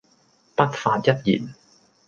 [0.55, 1.53] 不發一言